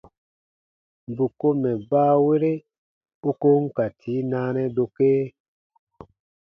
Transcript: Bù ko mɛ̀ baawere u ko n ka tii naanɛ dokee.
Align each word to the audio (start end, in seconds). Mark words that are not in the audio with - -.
Bù 1.15 1.25
ko 1.39 1.47
mɛ̀ 1.61 1.75
baawere 1.89 2.53
u 3.29 3.31
ko 3.41 3.49
n 3.63 3.65
ka 3.75 3.85
tii 3.99 4.21
naanɛ 4.31 4.63
dokee. 4.75 5.21